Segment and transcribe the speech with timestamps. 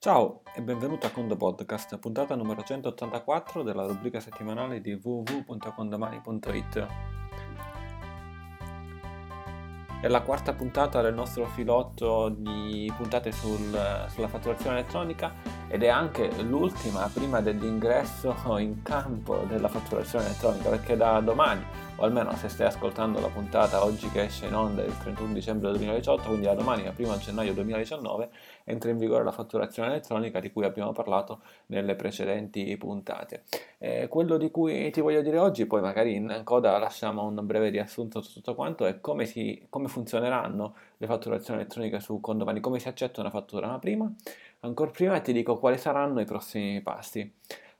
[0.00, 6.86] Ciao e benvenuto a Condo Podcast, puntata numero 184 della rubrica settimanale di www.condomani.it.
[10.00, 15.34] È la quarta puntata del nostro filotto di puntate sul, sulla fatturazione elettronica
[15.66, 22.04] ed è anche l'ultima prima dell'ingresso in campo della fatturazione elettronica perché da domani o
[22.04, 26.28] almeno se stai ascoltando la puntata oggi che esce in onda il 31 dicembre 2018,
[26.28, 28.30] quindi da domani al 1 gennaio 2019
[28.64, 33.42] entra in vigore la fatturazione elettronica di cui abbiamo parlato nelle precedenti puntate.
[33.78, 37.70] Eh, quello di cui ti voglio dire oggi, poi magari in coda lasciamo un breve
[37.70, 42.78] riassunto su tutto quanto, è come, si, come funzioneranno le fatturazioni elettroniche su Condomani, come
[42.78, 43.66] si accetta una fattura.
[43.66, 44.08] Ma prima,
[44.60, 47.34] ancora prima ti dico quali saranno i prossimi passi.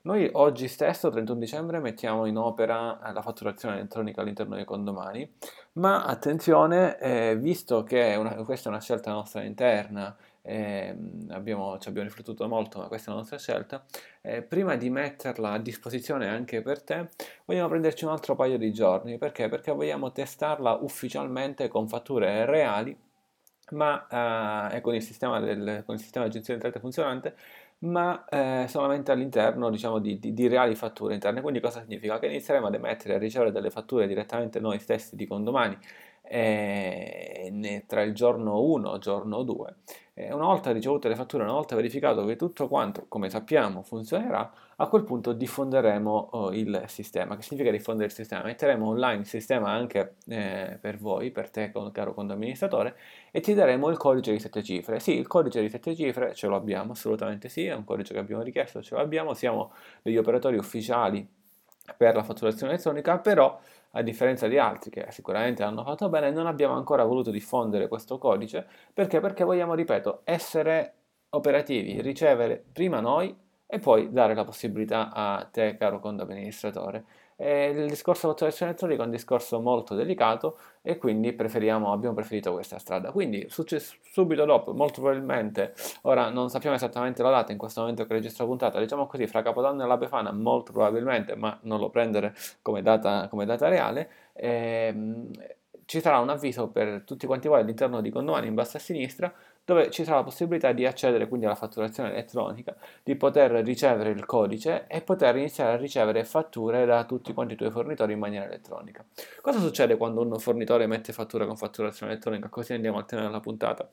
[0.09, 5.35] Noi oggi stesso, 31 dicembre, mettiamo in opera la fatturazione elettronica all'interno dei condomani,
[5.73, 10.97] ma attenzione, eh, visto che una, questa è una scelta nostra interna, eh,
[11.29, 13.85] abbiamo, ci abbiamo riflettuto molto, ma questa è la nostra scelta,
[14.21, 17.09] eh, prima di metterla a disposizione anche per te,
[17.45, 19.47] vogliamo prenderci un altro paio di giorni, perché?
[19.47, 22.97] Perché vogliamo testarla ufficialmente con fatture reali
[23.71, 27.35] ma eh, con il sistema del con il sistema di agenzia di entrate funzionante
[27.79, 31.41] ma eh, solamente all'interno diciamo, di, di, di, reali fatture interne.
[31.41, 32.19] Quindi cosa significa?
[32.19, 35.77] Che inizieremo ad emettere e a ricevere delle fatture direttamente noi stessi di condomani
[36.23, 39.75] eh, tra il giorno 1 e giorno 2.
[40.21, 44.51] Eh, una volta ricevute le fatture, una volta verificato che tutto quanto, come sappiamo, funzionerà,
[44.75, 47.37] a quel punto diffonderemo oh, il sistema.
[47.37, 48.43] Che significa diffondere il sistema?
[48.43, 52.97] Metteremo online il sistema anche eh, per voi, per te caro conto amministratore,
[53.31, 54.99] e ti daremo il codice di 7 cifre.
[54.99, 58.19] Sì, il codice di 7 cifre ce lo abbiamo, assolutamente sì, è un codice che
[58.19, 61.25] abbiamo richiesto, ce l'abbiamo, siamo degli operatori ufficiali
[61.95, 63.57] per la fatturazione elettronica, però
[63.91, 68.17] a differenza di altri che sicuramente hanno fatto bene, non abbiamo ancora voluto diffondere questo
[68.17, 69.19] codice perché?
[69.19, 70.93] Perché vogliamo, ripeto, essere
[71.29, 77.05] operativi, ricevere prima noi e poi dare la possibilità a te, caro conto amministratore,
[77.41, 82.79] e il discorso fatturazione elettronica è un discorso molto delicato e quindi abbiamo preferito questa
[82.79, 83.13] strada.
[83.13, 88.05] Quindi successo, subito dopo, molto probabilmente, ora non sappiamo esattamente la data in questo momento
[88.05, 91.79] che registro la puntata, diciamo così, fra Capodanno e la Befana, molto probabilmente, ma non
[91.79, 95.31] lo prendere come data, come data reale, ehm,
[95.85, 99.33] ci sarà un avviso per tutti quanti voi all'interno di Condomani in basso a sinistra
[99.69, 104.25] dove ci sarà la possibilità di accedere quindi alla fatturazione elettronica, di poter ricevere il
[104.25, 108.45] codice e poter iniziare a ricevere fatture da tutti quanti i tuoi fornitori in maniera
[108.45, 109.05] elettronica.
[109.41, 112.49] Cosa succede quando un fornitore mette fattura con fatturazione elettronica?
[112.49, 113.87] Così andiamo al tema della puntata.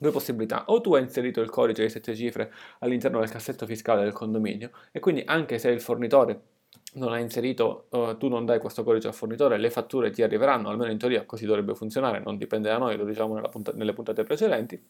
[0.00, 4.04] Due possibilità, o tu hai inserito il codice di 7 cifre all'interno del cassetto fiscale
[4.04, 6.40] del condominio e quindi anche se il fornitore
[6.94, 10.70] non hai inserito, uh, tu non dai questo codice al fornitore, le fatture ti arriveranno,
[10.70, 14.22] almeno in teoria così dovrebbe funzionare, non dipende da noi, lo diciamo punta- nelle puntate
[14.22, 14.82] precedenti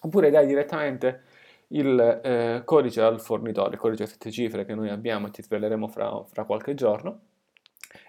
[0.00, 1.22] oppure dai direttamente
[1.68, 5.42] il eh, codice al fornitore, il codice a 7 cifre che noi abbiamo e ti
[5.42, 7.20] sveleremo fra, fra qualche giorno.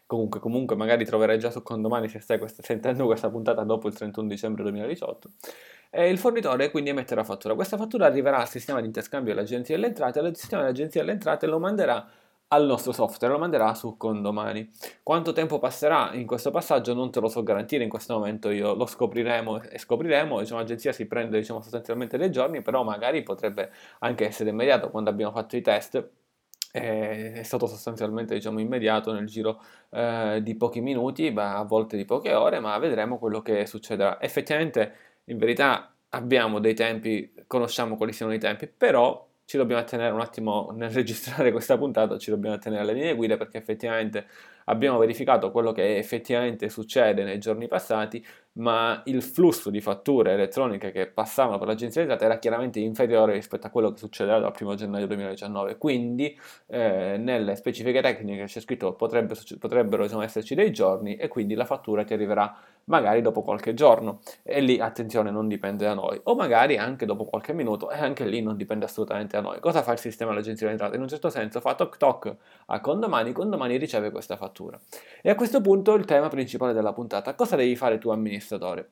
[0.06, 3.96] Comunque, comunque, magari troverai già su Condomani se stai questa, sentendo questa puntata dopo il
[3.96, 5.29] 31 dicembre 2018.
[5.90, 7.56] E il fornitore quindi emetterà fattura.
[7.56, 11.13] Questa fattura arriverà al sistema di interscambio dell'Agenzia delle Entrate e il sistema dell'Agenzia delle
[11.13, 12.06] Entrate lo manderà
[12.54, 14.70] al nostro software, lo manderà su condomani.
[15.04, 18.74] Quanto tempo passerà in questo passaggio non te lo so garantire in questo momento, io
[18.74, 23.72] lo scopriremo e scopriremo, diciamo, l'agenzia si prende diciamo, sostanzialmente dei giorni, però magari potrebbe
[24.00, 26.10] anche essere immediato quando abbiamo fatto i test.
[26.72, 32.34] È stato sostanzialmente diciamo, immediato nel giro eh, di pochi minuti, a volte di poche
[32.34, 34.22] ore, ma vedremo quello che succederà.
[34.22, 34.94] Effettivamente,
[35.26, 40.22] in verità, abbiamo dei tempi, conosciamo quali siano i tempi, però ci dobbiamo attenere un
[40.22, 44.26] attimo nel registrare questa puntata, ci dobbiamo attenere alle linee guida perché effettivamente
[44.66, 48.24] abbiamo verificato quello che effettivamente succede nei giorni passati,
[48.54, 53.34] ma il flusso di fatture elettroniche che passavano per l'agenzia di entrate era chiaramente inferiore
[53.34, 55.78] rispetto a quello che succederà dal 1 gennaio 2019.
[55.78, 61.56] Quindi eh, nelle specifiche tecniche c'è scritto potrebbe, potrebbero diciamo, esserci dei giorni e quindi
[61.56, 62.54] la fattura ti arriverà
[62.86, 67.26] magari dopo qualche giorno e lì attenzione non dipende da noi o magari anche dopo
[67.26, 69.60] qualche minuto e anche lì non dipende assolutamente da noi.
[69.60, 70.96] Cosa fa il sistema dell'agenzia di entrate?
[70.96, 72.35] In un certo senso fa toc toc
[72.68, 74.80] a condomani, condomani riceve questa fattura fattura.
[75.22, 78.90] E a questo punto il tema principale della puntata, cosa devi fare tu amministratore?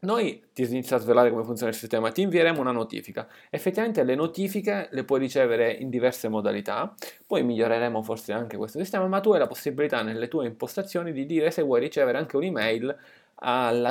[0.00, 3.26] Noi ti inizio a svelare come funziona il sistema, ti invieremo una notifica.
[3.50, 6.94] Effettivamente le notifiche le puoi ricevere in diverse modalità,
[7.26, 11.26] poi miglioreremo forse anche questo sistema, ma tu hai la possibilità nelle tue impostazioni di
[11.26, 12.96] dire se vuoi ricevere anche un'email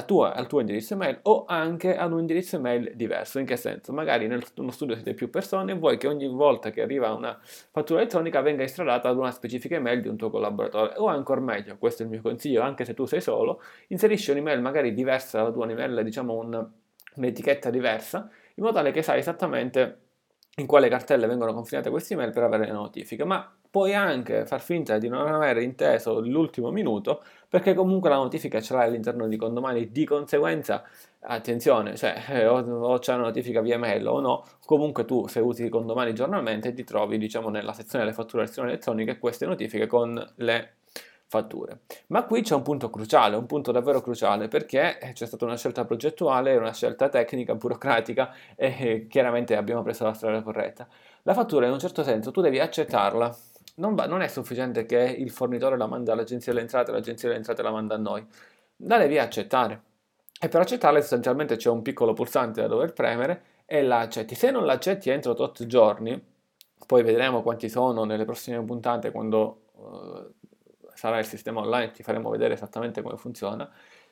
[0.06, 3.40] tua, al tuo indirizzo email o anche ad un indirizzo email diverso.
[3.40, 3.94] In che senso?
[3.94, 7.38] Magari nel uno studio siete più persone e vuoi che ogni volta che arriva una
[7.42, 10.94] fattura elettronica venga estradata ad una specifica email di un tuo collaboratore.
[10.98, 14.62] O ancora meglio, questo è il mio consiglio, anche se tu sei solo, inserisci un'email
[14.62, 16.70] magari diversa dalla tua email, diciamo un,
[17.16, 20.07] un'etichetta diversa, in modo tale che sai esattamente
[20.60, 24.60] in quale cartelle vengono confinate queste email per avere le notifiche, ma puoi anche far
[24.60, 29.38] finta di non aver inteso l'ultimo minuto perché comunque la notifica ce l'hai all'interno di
[29.38, 30.84] condomani, di conseguenza
[31.20, 35.42] attenzione, cioè eh, o, o, c'è una notifica via mail o no, comunque tu se
[35.42, 40.77] usi condomani giornalmente ti trovi diciamo nella sezione delle fatturazioni elettroniche queste notifiche con le
[41.28, 41.82] fatture.
[42.08, 45.86] Ma qui c'è un punto cruciale, un punto davvero cruciale, perché c'è stata una scelta
[45.86, 50.88] progettuale, una scelta tecnica, burocratica e eh, chiaramente abbiamo preso la strada corretta.
[51.24, 53.36] La fattura in un certo senso tu devi accettarla.
[53.76, 57.40] Non, va, non è sufficiente che il fornitore la manda all'agenzia delle entrate l'agenzia delle
[57.40, 58.26] entrate la manda a noi.
[58.78, 59.82] La devi accettare.
[60.40, 64.36] E per accettarla essenzialmente c'è un piccolo pulsante da dover premere e la accetti.
[64.36, 66.36] Se non l'accetti entro 8 giorni,
[66.86, 70.34] poi vedremo quanti sono nelle prossime puntate quando uh,
[70.98, 73.70] sarà il sistema online, ti faremo vedere esattamente come funziona.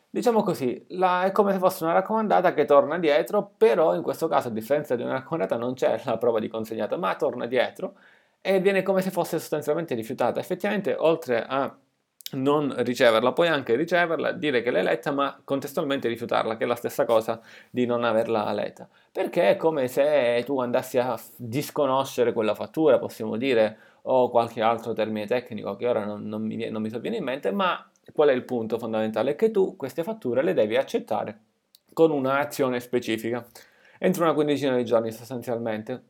[0.10, 4.28] Diciamo così, la, è come se fosse una raccomandata che torna dietro, però in questo
[4.28, 7.96] caso a differenza di una raccomandata non c'è la prova di consegnato, ma torna dietro
[8.42, 10.40] e viene come se fosse sostanzialmente rifiutata.
[10.40, 11.76] Effettivamente oltre a
[12.32, 16.76] non riceverla, puoi anche riceverla, dire che l'hai letta, ma contestualmente rifiutarla, che è la
[16.76, 17.40] stessa cosa
[17.70, 18.90] di non averla letta.
[19.12, 24.94] Perché è come se tu andassi a disconoscere quella fattura, possiamo dire, o qualche altro
[24.94, 28.34] termine tecnico che ora non, non, mi, non mi sovviene in mente, ma qual è
[28.34, 29.36] il punto fondamentale?
[29.36, 31.40] Che tu queste fatture le devi accettare
[31.94, 33.46] con un'azione specifica,
[34.00, 36.04] entro una quindicina di giorni sostanzialmente.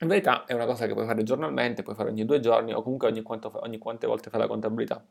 [0.00, 2.82] In verità è una cosa che puoi fare giornalmente, puoi fare ogni due giorni o
[2.82, 5.02] comunque ogni, quanto, ogni quante volte fai la contabilità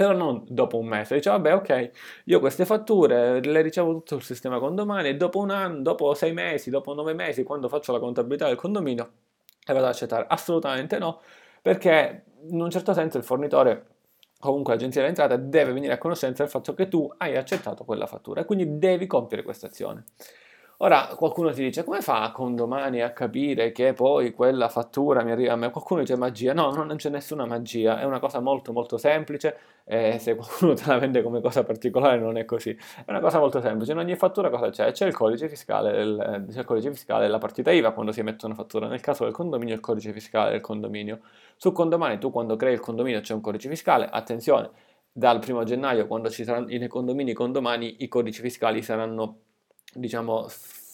[0.00, 1.16] però non dopo un mese.
[1.16, 1.90] Dice, vabbè, ok,
[2.24, 6.32] io queste fatture le ricevo tutto sul sistema condomani e dopo un anno, dopo sei
[6.32, 9.10] mesi, dopo nove mesi, quando faccio la contabilità del condominio,
[9.66, 10.24] le vado ad accettare.
[10.26, 11.20] Assolutamente no,
[11.60, 13.88] perché in un certo senso il fornitore
[14.38, 18.40] comunque l'agenzia dell'entrata deve venire a conoscenza del fatto che tu hai accettato quella fattura
[18.40, 20.04] e quindi devi compiere questa azione.
[20.82, 25.30] Ora qualcuno ti dice come fa con domani a capire che poi quella fattura mi
[25.30, 25.70] arriva a me?
[25.70, 30.18] Qualcuno dice magia, no, non c'è nessuna magia, è una cosa molto molto semplice e
[30.18, 33.60] se qualcuno te la vende come cosa particolare non è così, è una cosa molto
[33.60, 34.90] semplice, in ogni fattura cosa c'è?
[34.92, 38.46] C'è il codice fiscale, del, c'è il codice fiscale della partita IVA quando si emette
[38.46, 41.20] una fattura, nel caso del condominio il codice fiscale del condominio.
[41.56, 44.70] Su condomani tu quando crei il condominio c'è un codice fiscale, attenzione,
[45.12, 49.40] dal primo gennaio quando ci saranno i condomini condomani i codici fiscali saranno
[49.94, 50.46] diciamo,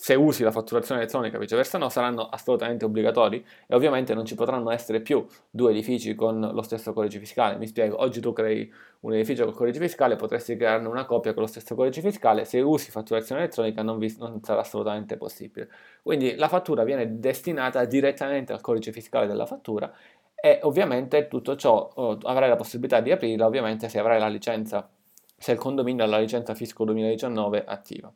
[0.06, 4.70] se usi la fatturazione elettronica viceversa no, saranno assolutamente obbligatori e ovviamente non ci potranno
[4.70, 7.56] essere più due edifici con lo stesso codice fiscale.
[7.56, 11.42] Mi spiego, oggi tu crei un edificio col codice fiscale, potresti crearne una copia con
[11.42, 15.68] lo stesso codice fiscale, se usi fatturazione elettronica non, vi, non sarà assolutamente possibile.
[16.04, 19.92] Quindi la fattura viene destinata direttamente al codice fiscale della fattura
[20.36, 24.88] e ovviamente tutto ciò oh, avrai la possibilità di aprirla ovviamente se avrai la licenza,
[25.36, 28.12] se il condominio ha la licenza Fisco 2019 attiva.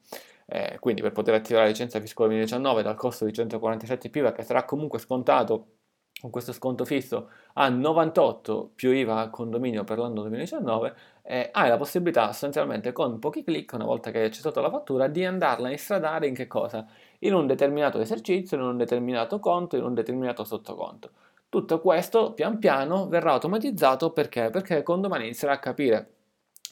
[0.53, 4.43] Eh, quindi per poter attivare la licenza fisco 2019 dal costo di 147 più che
[4.43, 5.75] sarà comunque scontato
[6.21, 11.69] con questo sconto fisso a 98 più IVA a condominio per l'anno 2019, eh, hai
[11.69, 15.69] la possibilità sostanzialmente con pochi clic, una volta che hai accettato la fattura, di andarla
[15.69, 16.85] a instradare in che cosa?
[17.21, 21.11] In un determinato esercizio, in un determinato conto, in un determinato sottoconto.
[21.49, 24.51] Tutto questo pian piano verrà automatizzato perché?
[24.51, 26.20] Perché condomani inizierà a capire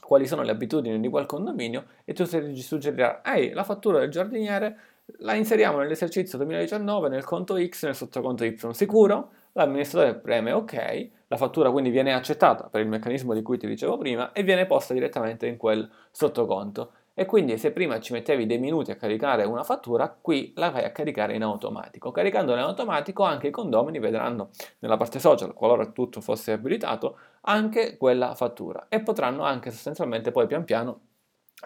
[0.00, 4.10] quali sono le abitudini di quel condominio e tu ti suggerirà, ehi, la fattura del
[4.10, 4.76] giardiniere
[5.18, 8.56] la inseriamo nell'esercizio 2019 nel conto X nel sottoconto Y.
[8.72, 9.30] Sicuro?
[9.52, 13.96] L'amministratore preme OK, la fattura quindi viene accettata per il meccanismo di cui ti dicevo
[13.96, 16.92] prima e viene posta direttamente in quel sottoconto.
[17.18, 20.84] E quindi se prima ci mettevi dei minuti a caricare una fattura, qui la vai
[20.84, 22.12] a caricare in automatico.
[22.12, 27.96] Caricandola in automatico anche i condomini vedranno nella parte social, qualora tutto fosse abilitato, anche
[27.96, 31.00] quella fattura e potranno anche sostanzialmente poi pian piano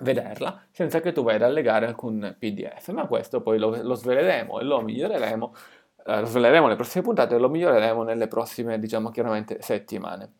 [0.00, 2.88] vederla senza che tu vai ad allegare alcun PDF.
[2.88, 5.54] Ma questo poi lo, lo sveleremo e lo miglioreremo,
[6.06, 10.32] eh, lo sveleremo nelle prossime puntate e lo miglioreremo nelle prossime, diciamo chiaramente, settimane.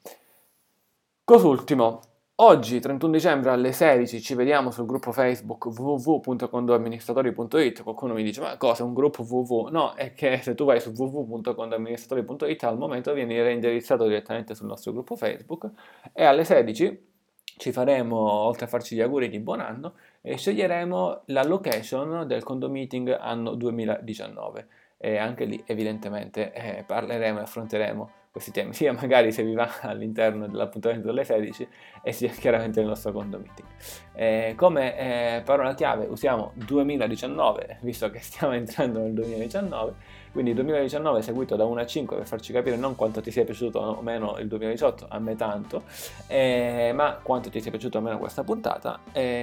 [1.23, 2.01] Cos'ultimo,
[2.37, 7.83] Oggi, 31 dicembre alle 16, ci vediamo sul gruppo Facebook www.condoamministratori.it.
[7.83, 9.69] Qualcuno mi dice, ma cosa, un gruppo www?
[9.69, 14.93] No, è che se tu vai su www.condoamministratori.it al momento vieni reindirizzato direttamente sul nostro
[14.93, 15.71] gruppo Facebook
[16.13, 17.11] e alle 16
[17.59, 22.43] ci faremo, oltre a farci gli auguri di buon anno, e sceglieremo la location del
[22.43, 29.31] condomiting anno 2019 e anche lì evidentemente eh, parleremo e affronteremo questi temi, sia magari
[29.31, 31.69] se vi va all'interno dell'appuntamento delle 16
[32.03, 33.69] e sia chiaramente nel nostro condo meeting.
[34.15, 39.95] Eh, come eh, parola chiave usiamo 2019, visto che stiamo entrando nel 2019,
[40.33, 43.79] quindi 2019 seguito da 1 a 5 per farci capire non quanto ti sia piaciuto
[43.79, 45.83] o meno il 2018, a me tanto,
[46.27, 49.01] eh, ma quanto ti sia piaciuto o meno questa puntata.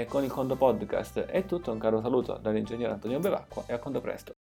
[0.07, 4.01] con il Condo Podcast è tutto, un caro saluto dall'ingegnere Antonio Bevacqua e a Condo
[4.01, 4.38] presto.